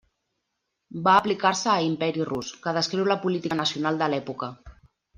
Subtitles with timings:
[1.07, 4.55] Va aplicar-se a Imperi rus, que descriu la política nacional de l'època.